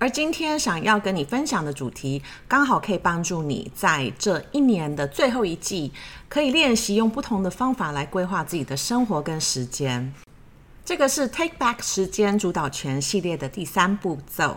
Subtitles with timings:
[0.00, 5.92] 而今天想要跟你分享的主题，刚好可以帮助你在这一年的最后一季，
[6.26, 10.10] 可以练习用不同的方法来规划自己的生活跟时间。
[10.86, 14.56] 这个是 Take Back 时间主导权系列的第三步骤，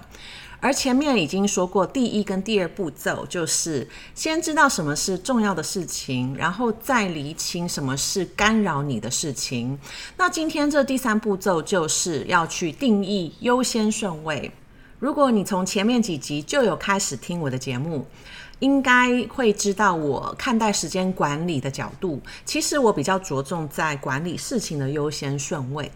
[0.61, 9.77] 而前面已经说过，第一跟第二步骤就是先知道什么是重要的事情，然后再厘清什么是干扰你的事情。
[10.15, 14.49] 那今天这第三步骤就是要去定义优先顺位。
[15.03, 18.07] 如果你从前面几集就有开始听我的节目，
[18.59, 22.21] 应该会知道我看待时间管理的角度。
[22.45, 25.91] 其实我比较着重在管理事情的优先顺位，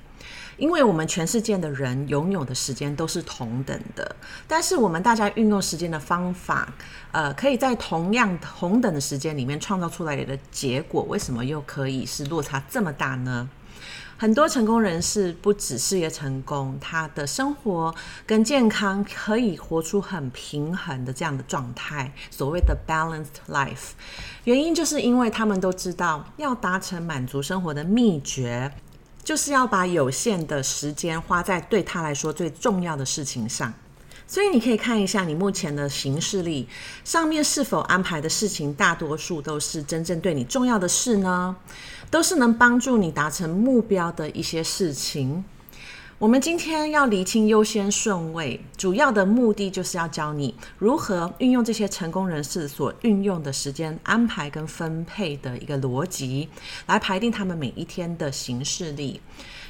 [0.57, 4.13] 因为我们全世界的人拥有的时间都是同等的，
[4.45, 6.67] 但是我们大家运用时间的方法，
[7.13, 13.47] 呃，可以在同样同等的时间里面创造出来的结果，为什么又可以是落差这么大呢？
[14.19, 17.93] 很多成功人士不止事业成功，他的生活
[18.25, 23.91] 跟健康可以活出很平衡的这样的状态，所谓的 balanced life。
[24.45, 28.71] 原因就是因为他们都知道，要达成满足生活的秘诀，
[29.23, 33.71] 就是要把有限的时间花在对他来说最重要的事情上。
[34.27, 36.67] 所以你可以看一下你目前的行事历
[37.05, 41.55] 上面是否安排的事情，大多数都是真正对你重要的事呢？
[42.11, 45.45] 都是能帮助你达成目标的一些事情。
[46.19, 56.49] 我们今天要厘清优先顺位，主要的目的就是要教你如何运用这些成功人士所运用的时间安排跟分配的一个逻辑，
[56.87, 59.21] 来排定他们每一天的行事历。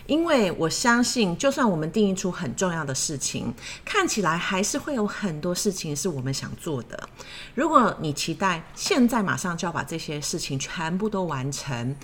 [0.07, 3.53] 因为我相信，就算我们定义出很重要的事情，
[3.85, 7.07] 看起来还是会有很多事情是我们想做的。
[7.53, 11.95] 如果你期待现在马上就要把这些事情全部都完成，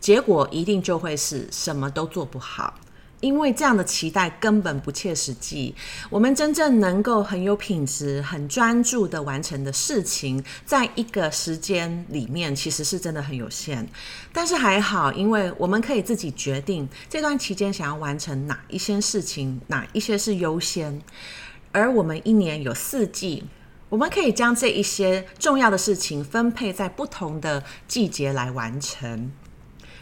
[0.00, 2.74] 结果一定就会是什么都做不好。
[3.20, 5.74] 因为这样的期待根本不切实际。
[6.08, 13.86] 我们真正能够很有品质、很专注的完成的事情，在一个时间里面，其实是真的很有限。
[14.32, 21.00] 但是还好，因为我们可以自己决定这段期间想要完成哪一些事情，哪一些是优先。
[21.72, 23.44] 而我们一年有四季，
[23.88, 29.30] 我们可以将这一些重要的事情分配在不同的季节来完成。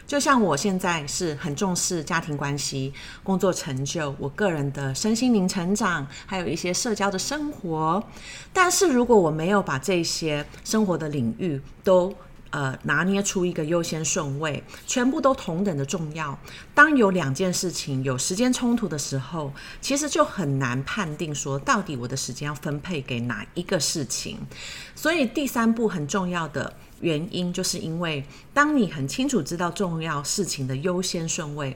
[0.09, 8.03] 就像我现在是很重视家庭关系、工作成就、我个人的身心灵成长，还有一些社交的生活。
[8.51, 12.11] 但是如果我没有把这些生活的领域都
[12.49, 16.35] 呃拿捏出一个优先顺位，全部都同等的重要，
[16.73, 24.39] 当有两件事情有时间冲突的时候，其实就很难判定说到底我的时间要分配给哪一个事情。
[24.95, 26.73] 所以第三步很重要的。
[27.01, 28.23] 原因就是因为，
[28.53, 31.75] 当你很清楚知道重要事情的优先顺位，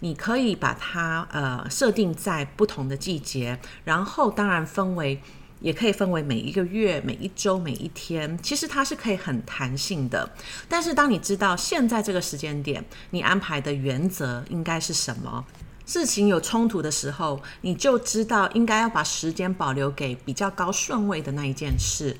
[0.00, 5.20] 你可以把它呃设定在不同的季节，然后当然分为，
[5.60, 10.28] 也可以分为每一个月、每一周、每一天，其实它是可以很弹性的。
[10.68, 15.44] 但是当你知道现在这个时间点，你安排的原则应该是什么，
[15.86, 22.14] 事情有冲突的时候，你就知道应该要把时间保留给比较高顺位的那一件事。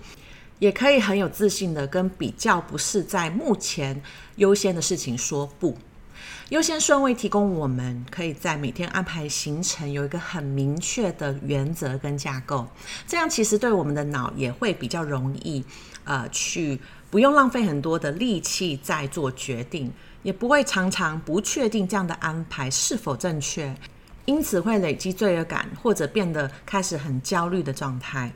[0.58, 4.00] 也可以很有自信的跟比较不是在目前
[4.36, 5.76] 优先的事情说不。
[6.50, 12.66] 优先顺位提供我们可以在每天安排行程有一个很明确的原则跟架构，
[13.06, 15.64] 这样其实对我们的脑也会比较容易，
[16.04, 16.78] 呃，去
[17.10, 19.90] 不用浪费很多的力气在做决定，
[20.22, 23.74] 也不会常常不确定这样的安排是否正确，
[24.26, 28.30] 因此会累积罪恶感或者变得开始很焦虑的状态。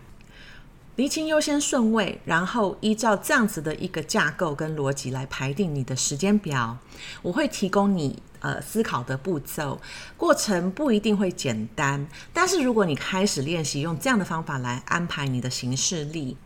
[0.99, 6.77] 厘清优先顺位，然后依照这样子的一个架构跟逻辑来排定你的时间表。
[7.23, 9.81] 我会提供你呃思考的步骤，
[10.17, 16.37] 过程不一定会简单，但是如果你开始练习用这样的方法来安排你的行事历，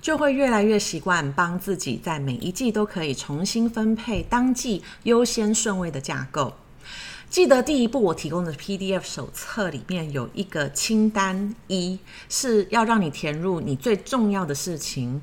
[0.00, 6.54] 就会越来越习惯帮自己在每一季都可以重新分配当季优先顺位的架构。
[7.30, 11.98] 记得第一步我提供的 PDF 手册里面有一个清单一，
[12.28, 15.20] 是要让你填入你最重要的事情。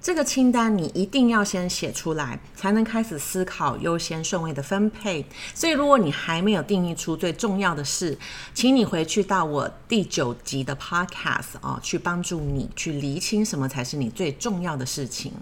[0.00, 5.26] 这个清单你一定要先写出来，才能开始思考优先顺位的分配。
[5.52, 8.16] 所以，如果你还没有定义出最重要的事，
[8.54, 15.32] 请你回去到我第九集的 Podcast 哦，去帮助你去厘清什么才是你最重要的事情。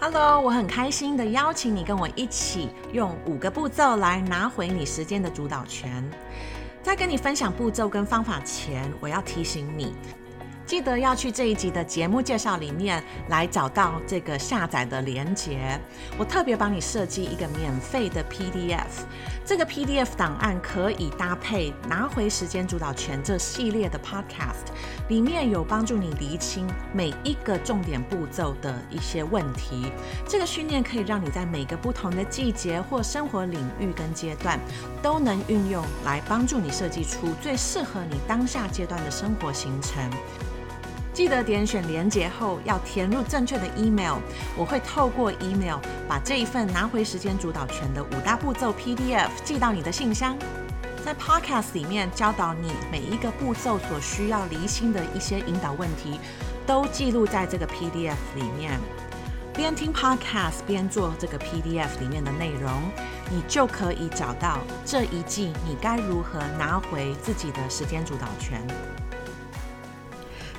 [0.00, 6.08] Hello，我很开心的邀请你跟我一起用五个步骤来拿回你时间的主导权。
[6.84, 9.92] 在跟你分享步骤跟方法前，我要提醒你。
[10.68, 15.80] 记得要去这一集的节目介绍里面来找到这个下载的连接。
[16.18, 19.06] 我特别帮你设计一个免费的 PDF，
[19.46, 24.68] 这个 PDF 档案可以搭配拿回时间主导权这系列的 Podcast，
[25.08, 29.90] 里面有帮助你厘清每一个重点步骤的一些问题。
[30.28, 34.60] 这个训练可以让你在每个不同的季节或生活领域跟阶段
[35.02, 40.10] 都能运用来帮助你设计出最适合你当下阶段的生活行程。
[41.18, 44.18] 记得点选连接后要填入正确的 email，
[44.56, 45.78] 我会透过 email
[46.08, 50.38] 把这一份拿回时间主导权的五大步骤 PDF 寄到你的信箱。
[51.04, 56.20] 在 Podcast 里面教导你每一个步骤所需要厘清的一些引导问题，
[56.64, 58.78] 都记录在这个 PDF 里面。
[59.54, 62.70] 边听 Podcast 边做这个 PDF 里面的内容，
[63.28, 68.64] 你就可以找到这一季你该如何拿回自己的时间主导权。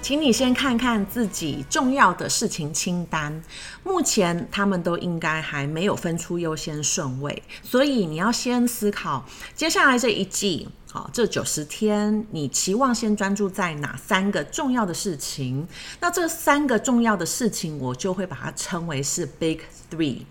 [0.01, 3.44] 请你先看看自己重要的事情清单，
[3.84, 9.24] 目前他们都应该还没有分出优先顺位，所以你要先思考
[9.54, 15.68] 接下来这一季，好，这九十天，你期望先专注在哪三个重要的事情？
[16.00, 19.60] 那这三个重要的事情，我就会把它称为是 Big
[19.92, 20.22] Three。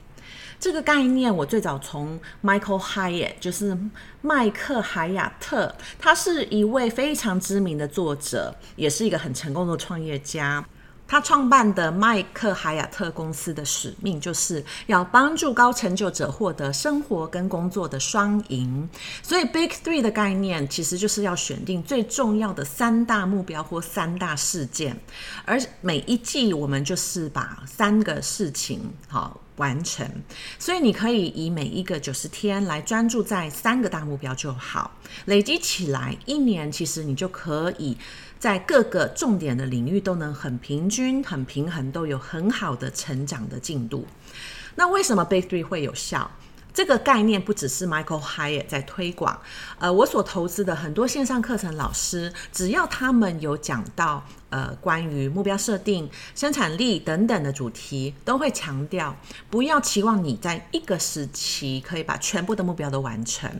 [0.60, 3.78] 这个概念我最早从 Michael Hyatt，就是
[4.22, 10.64] 麦克海亚特，他是一位非常知名的作者，也是一个很成功的创业家。
[11.10, 18.86] 他创办的麦克海亚特公司的使命，就是要帮助高成就者获得生活跟工作的双赢。
[19.22, 25.00] 所以 Big Three 的概念，其实就是要选定最重要的三大目标或三大事件，
[25.46, 29.40] 而每一季我们就是把三个事情好。
[29.58, 30.04] 完成，
[30.58, 34.90] 所以你可以以每一个九十天来专注在三个大目标就好，
[35.26, 37.96] 累积起来一年，其实你就可以
[38.38, 44.06] 在各个重点的领域都能很平均、很平衡，都有很好的成长的进度。
[44.74, 46.30] 那为什么 Big Three 会有效？
[46.78, 49.36] 这个概念不只是 Michael Hyatt 在推广，
[49.80, 59.16] 呃，我所投资的很多线上课程老师，只要他们有讲到呃关于目标设定、生产力等等的主题，都会强调
[59.50, 63.50] 不要期望你在一个时期可以把全部的目标都完成，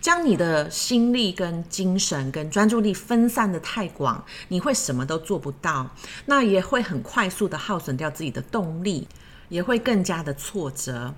[0.00, 5.88] 将你的心力跟精神跟专注力分散得太广，你会什么都做不到，
[6.26, 9.06] 那也会很快速的耗损掉自己的动力。
[9.54, 11.14] 也会更加的挫折，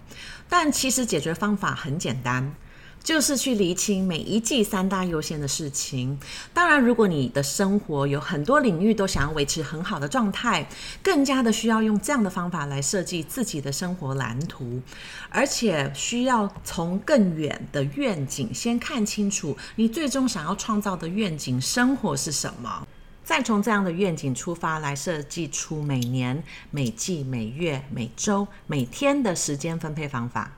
[0.47, 2.55] 但其实解决方法很简单，
[3.03, 6.21] 就是去厘清每一季三大优先的事情。
[6.53, 10.69] 当然，如果你的生活有很多领域都想要维持很好的状态，
[11.03, 14.83] 更加的需要用这样的方法来设计自己的生活蓝图，
[15.31, 22.86] 而且需要从更远的愿景先看清楚你最终想要创造的愿景生活是什么。
[23.26, 26.40] 再从这样的愿景出发来设计出每年、
[26.70, 30.52] 每季、每月、每周、每天的时间分配方法。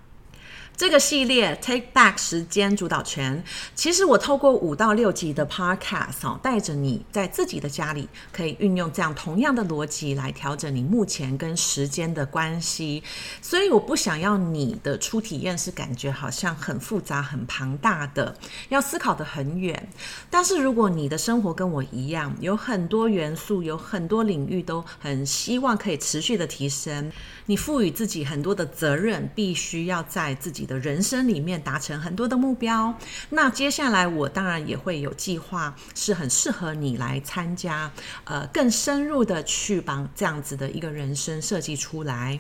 [0.79, 3.43] 这个系列 Take Back 时间主导权，
[3.75, 13.03] 其实我透过五到六集的 Podcast 哦，带着你在自己的家里，可以运用这样同样的逻辑来调整你目前跟时间的关系。
[13.43, 18.33] 所以我不想要你的初体验是感觉好像很复杂、很庞大的，
[18.69, 19.89] 要思考得很远。
[20.31, 27.11] 但是如果你的生活跟我一样，有很多元素，有很多领域都很希望可以持续的提升，
[27.47, 32.95] 你赋予自己很多的责任，必须要在自己的人生里面达成很多的目标，
[33.31, 37.91] 那接下来我当然也会有计划，是很适合你来参加，
[38.23, 42.39] 呃，更深入的去帮这样子的一个人生设计出来。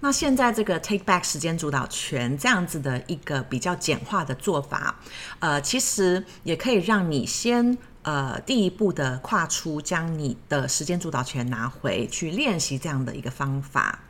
[0.00, 4.98] 那现在这个 Take Back 时间主导权这样子的一个比较简化的做法，
[5.38, 14.00] 呃，其实也可以让你先呃第一步的跨出，将你的时间主导权拿回去练习这样的一个方法。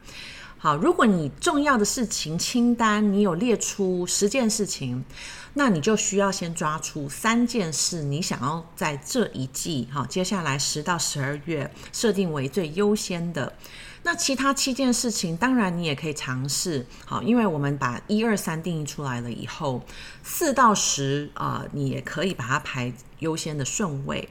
[0.62, 5.02] 好，如果你重要的事情清单你有列出十件事情，
[5.54, 13.54] 那你就需要先抓出三件事，你想要在这一季，哈，接下来十到十二月设定为最优先的。
[14.02, 19.82] 那其他七件事情，当然你也可以尝试，好，因为我们把一二三定义出来了以后，
[20.22, 24.28] 四到十啊，你也可以把它排优先的顺位。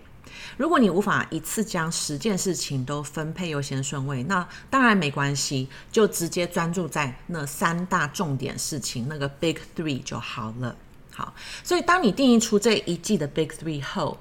[0.58, 10.76] 如果你无法一次将十件事情都分配优先顺位，那当然没关系，就直接专注在那三大重点事情，那个 Big Three 就好了。
[11.12, 11.34] 好，
[11.64, 14.18] 所以当你定义出这一季的 Big Three 后，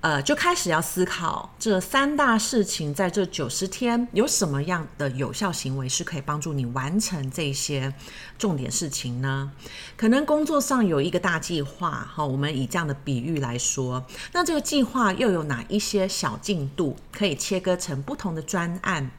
[0.00, 7.92] 呃，就开始要思考这三大事情在这九十天有什么样的有效行为是可以帮助你完成这些
[8.38, 9.50] 重点事情呢？
[9.96, 19.10] 可能工作上有一个大计划，哈，我们以这样的比喻来说，那这个计划又有哪一些小进度可以切割成不同的专案？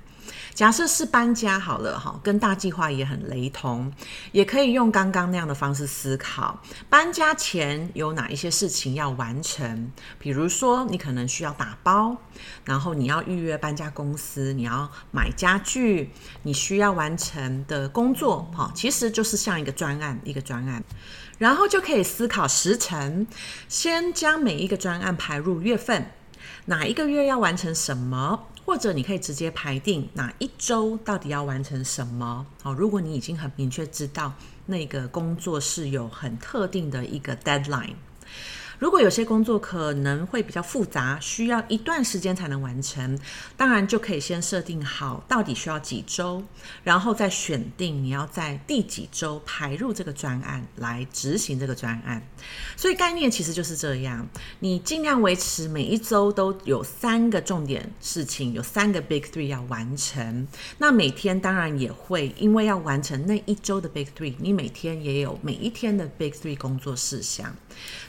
[0.60, 3.90] 假设是搬家好了哈，跟大计划也很雷同，
[4.34, 6.62] 也可以用刚刚那样的方式思考。
[6.90, 9.90] 搬家前有哪一些事情要完成？
[10.20, 12.18] 比如说，你可能需要打包，
[12.66, 16.12] 然后你要预约搬家公司，你要买家具，
[16.44, 20.84] 你需要完成的工作哈，其实就是像一个专案，一个专案，
[21.38, 23.26] 然后就可以思考时程，
[23.70, 26.12] 先将每一个专案排入月份，
[26.66, 28.48] 哪一个月要完成什么？
[28.70, 32.46] 或者你可以直接排定哪一周到底要完成什么。
[32.62, 34.32] 好，如果你已经很明确知道
[34.68, 37.96] 那个工作是有很特定的一个 deadline。
[38.80, 43.20] 如果有些工作可能会比较复杂，需要一段时间才能完成，
[43.58, 46.42] 当然就可以先设定好到底需要几周，
[46.84, 52.26] 然后再选定你要在第几周排入这个专案来执行这个专案。
[52.78, 54.26] 所以概念其实就是这样，
[54.60, 60.48] 你尽量维持每一周都有三个重点事情，有三个 Big Three 要完成。
[60.78, 67.54] 那每天当然也会因为要完成那一周的 Big Three，你每天也有每一天的 Big Three 工作事项。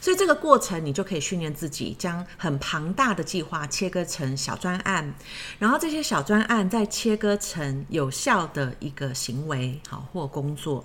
[0.00, 5.14] 所以这个过程，你就可以训练自己，将很庞大的计划切割成小专案，
[5.58, 10.84] 然后这些小专案再切割成有效的一个行为，好或工作。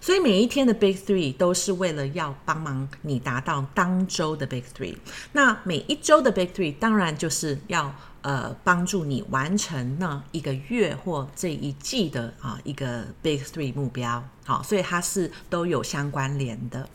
[0.00, 4.94] 所以每一天的 Big Three 都是为了要帮忙你达到当周的 Big Three。
[5.32, 14.22] 那每一周的 Big Three 当然就是要呃帮助你完成那一个月或这一季的啊一个 Big Three 目标。
[14.44, 16.88] 好，所以它是都有相关联的。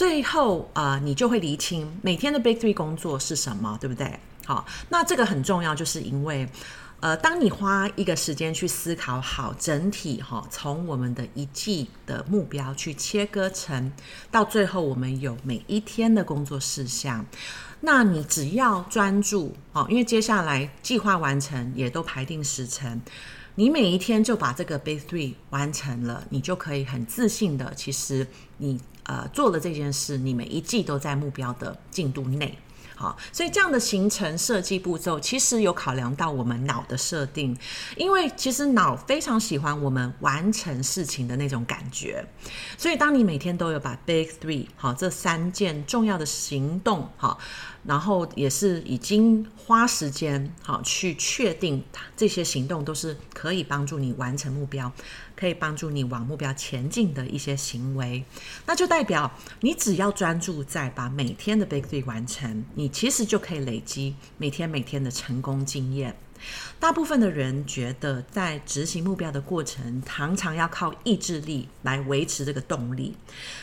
[0.00, 4.18] 最后啊、呃，你就会厘清每天的 Big Three 工作是什么，对不对？
[4.46, 6.48] 好，那这个很重要，就是因为，
[7.00, 13.92] 呃，当你花一个时间去思考好整体哈，从我们的一季的目标去切割成，
[14.30, 17.26] 到最后我们有每一天的工作事项，
[17.82, 22.98] 那你只要专注哦，因为接下来计划完成也都排定时程，
[23.54, 28.26] 你每一天就把这个 Big Three 完成了，你就可以很自信的，其实
[28.56, 28.80] 你。
[29.10, 32.56] 呃，做了这件事，你每一季都在目标的进度内，
[32.94, 37.58] 好，所以这样的行程设计步骤其实有考量到我们脑的设定，
[37.96, 42.24] 因为其实脑非常喜欢我们完成事情的那种感觉，
[42.78, 47.40] 所以当你每天都有把 Big Three 好，这三件重要的行动好。
[47.82, 51.82] 然后也是已经花时间好去确定
[52.14, 54.92] 这些行动都是可以帮助你完成目标，
[55.40, 58.22] 可以帮助你往目标前进的一些行为，
[58.66, 66.14] 那就代表你只要专注在把每天的 Big Three 完成，你其实就可以累积每天每天的成功经验。
[66.78, 73.16] 大部分的人觉得在执行目标的过程，常常要靠意志力来维持这个动力，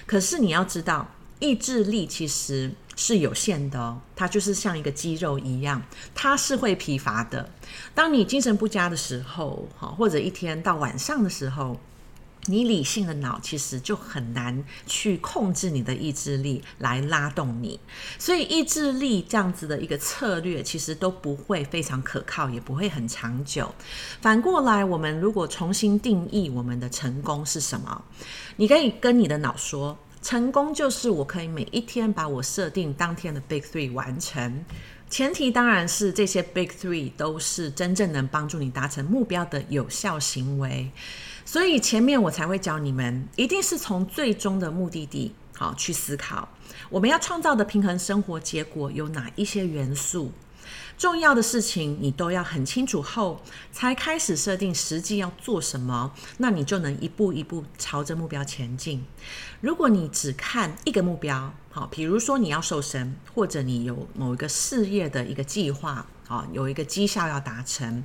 [0.07, 1.07] 可是你要知道。
[1.39, 5.81] 意志力其实是有限的哦，它就是像一个肌肉一样，
[6.13, 7.49] 它是会疲乏的。
[7.93, 11.79] 当你精神不佳的时候，哈，或者一天到晚上的时候，
[12.47, 17.79] 你理性的脑其实就很难去控制你的意志力来拉动你，
[18.17, 23.71] 所以意志力这样子的一个策略其实都不会非常可靠，也不会很长久。
[24.21, 28.03] 反过来，我们如果重新定义我们的成功是什么，
[28.55, 29.95] 你可以跟你的脑说。
[30.21, 34.65] 成功就是我可以每一天把我设定当天的 Big Three 完成，
[35.09, 40.91] 前提当然是这些 Big Three 都是真正能帮助你达成目标的有效行为。
[41.45, 46.49] 所以前面我才会教你们，一定是从最终的目的地好去思考，
[46.89, 50.31] 我们要创造的平衡生活结果有哪一些元素。
[50.97, 59.05] 重要的事情你都要很清楚后，才开始设定实际要做什么，那你就能一步一步朝着目标前进。
[59.61, 66.07] 如果你只看一个目标，好，比如说你要瘦身，或者你有某一个事业的一个计划。
[66.27, 68.03] 好，有一个绩效要达成，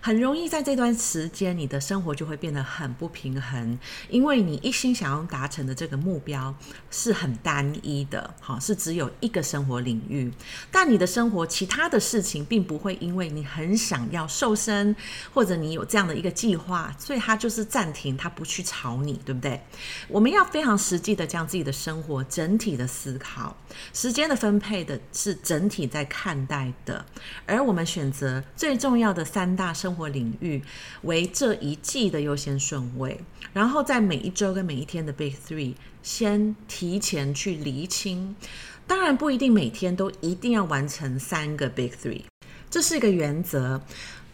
[0.00, 3.78] 很容易在这段时间，你的生活就会变得很不平衡，
[4.08, 6.54] 因为你一心想要达成的这个目标
[6.90, 10.32] 是很单一的，好，是只有一个生活领域，
[10.70, 14.94] 但你的生活其他的事情并不会因为你很想要瘦身，
[15.34, 19.60] 或者你有这样的一个计划，所以它就是暂停，它不去吵你，对不对？
[20.06, 23.56] 我们要非常实际的将自己的生活整体的思思考。
[23.94, 27.02] 时间的分配的是整体在看待的，
[27.46, 30.62] 而我们选择最重要的三大生生活领域
[31.04, 33.18] 为这一季的优先顺位，
[33.54, 38.36] 然后在每一周跟每一天的 Big Three 先提前去厘清。
[38.86, 42.24] 当然不一定每天都一定要完成三个 Big Three，
[42.68, 43.80] 这是一个原则。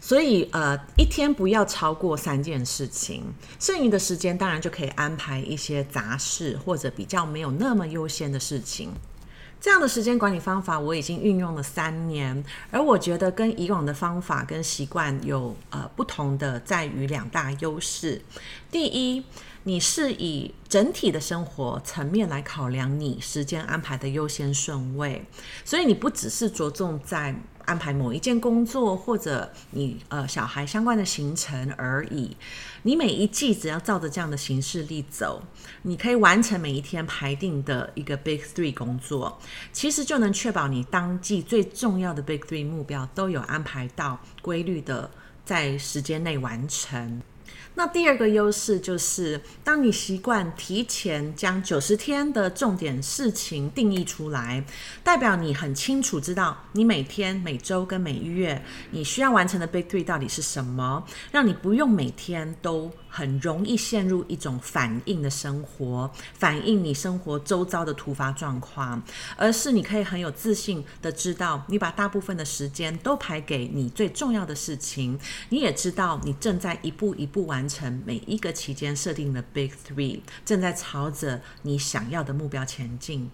[0.01, 3.23] 所以，呃，一天不要超过三件事情，
[3.57, 8.91] 剩余的时间当然就可以安排一些杂事或者比较没有那么优先的事情。
[9.65, 18.21] 这样的时间管理方法我已经运用了三年，而我觉得跟以往的方法跟习惯有呃不同的在于两大优势。
[18.69, 19.25] 第一，
[19.67, 25.25] 你是以整体的生活层面来考量你时间安排的优先顺位，
[25.63, 27.35] 所以你不只是着重在。
[27.65, 32.37] 安排某一件工作或者你呃小孩相关的行程而已，
[32.83, 35.41] 你每一季只要照着这样的形式力走，
[35.81, 39.39] 你可以完成每一天排定的一个 Big Three 工作，
[39.73, 45.09] 其实就能确保你当季最重要的 Big Three 目标都有安排到规律的
[45.43, 47.19] 在时间内完成。
[47.77, 54.63] 那第二个优势就是，当你习惯提前将九十天的重点事情定义出来，
[55.03, 69.03] 代表你很清楚知道你每天、每周跟每月你需要完成的 Big Three 到底是什么，让你不用每天都很容易陷入一种反应的生活，反映你生活周遭的突发状况，
[69.35, 77.64] 而是你可以很有自信的知道，你把大部分的时间都排给你最重要的事情，你也知道你正在一步一步完。
[77.65, 83.31] 完成每一个期间设定的 Big Three，正在朝着你想要的目标前进。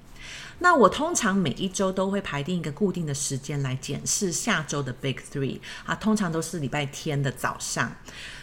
[0.60, 7.94] 那我通常每一周都会排定一个固定的时间来检视下周的 Big Three 啊，通常都是礼拜天的早上，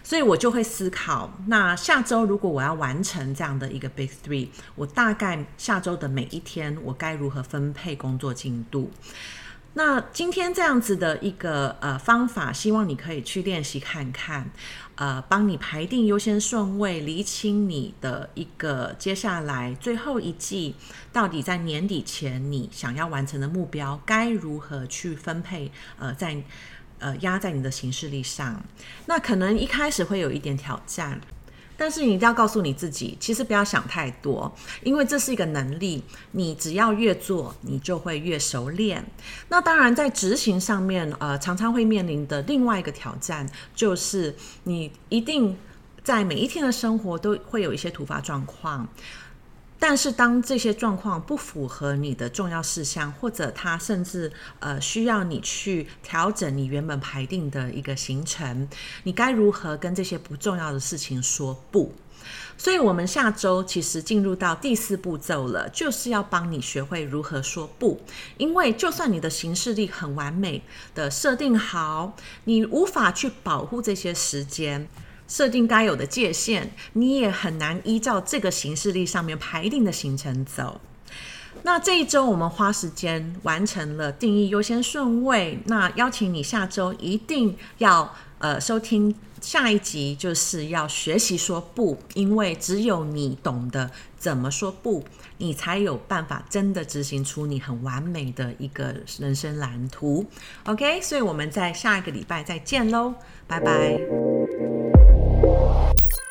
[0.05, 8.91] 所以我就会思考，那下周如果我要完成这样的一个 Big Three，我大概下周的每一天我该如何分配工作进度？
[9.75, 14.51] 那今天这样子的一个呃方法，希望你可以去练习看看，
[14.97, 20.75] 呃，帮你排定优先顺位，厘清你的一个接下来最后一季
[21.13, 26.43] 到底在年底前你想要完成的目标该如何去分配，呃，在
[26.99, 28.61] 呃压在你的行事历上。
[29.07, 31.21] 那可能一开始会有一点挑战。
[31.79, 39.03] 但是你一定要告诉你自己，其实不要想太多，因为这是一个能力，你只要越做，你就会越熟练。
[39.49, 45.57] 那当然，在执行上面，呃，常常会面临的另外一个挑战，就是你一定
[46.03, 48.87] 在每一天的生活都会有一些突发状况。
[49.79, 58.69] 但是，当这些状况不符合你的重要事项，或者它甚至呃需要你去调整你原本排定的一个行程，
[59.05, 61.93] 你该如何跟这些不重要的事情说不？
[62.59, 68.01] 所以，我们下周其实进入到第四步骤了，就是要帮你学会如何说不。
[68.37, 70.61] 因为，就算你的行事历很完美
[70.93, 74.89] 的设定好，你无法去保护这些时间。
[75.29, 80.81] 设定该有的界限，你也很难依照这个行事历上面排定的行程走。
[81.63, 95.03] 那这一周我们花时间完成了定义优先顺位，那邀请你下周一定要呃收听下一集，就是要学习说不，因为只有你懂得怎么说不，
[95.39, 100.25] 你才有办法真的执行出你很完美的一个人生蓝图。
[100.65, 103.15] OK，所以我们在下一个礼拜再见喽，
[103.49, 104.78] 拜拜。
[106.01, 106.28] Thank you.